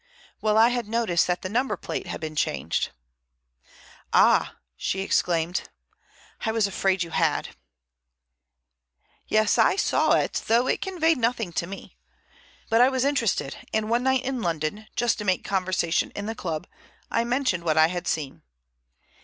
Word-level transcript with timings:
Well, 0.41 0.57
I 0.57 0.69
had 0.69 0.87
noticed 0.87 1.27
that 1.27 1.43
the 1.43 1.47
number 1.47 1.77
plate 1.77 2.07
had 2.07 2.19
been 2.19 2.35
changed." 2.35 2.89
"Ah," 4.11 4.55
she 4.75 5.01
exclaimed, 5.01 5.69
"I 6.43 6.51
was 6.51 6.65
afraid 6.65 7.03
you 7.03 7.11
had." 7.11 7.49
"Yes, 9.27 9.59
I 9.59 9.75
saw 9.75 10.13
it, 10.13 10.41
though 10.47 10.65
it 10.65 10.81
conveyed 10.81 11.19
nothing 11.19 11.53
to 11.53 11.67
me. 11.67 11.97
But 12.67 12.81
I 12.81 12.89
was 12.89 13.05
interested, 13.05 13.57
and 13.75 13.91
one 13.91 14.01
night 14.01 14.23
in 14.25 14.41
London, 14.41 14.87
just 14.95 15.19
to 15.19 15.23
make 15.23 15.43
conversation 15.43 16.09
in 16.15 16.25
the 16.25 16.33
club, 16.33 16.65
I 17.11 17.23
mentioned 17.23 17.63
what 17.63 17.77
I 17.77 17.85
had 17.85 18.07
seen. 18.07 18.41